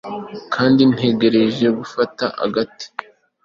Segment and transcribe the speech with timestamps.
[0.53, 2.85] kandi ntegereje gufata agati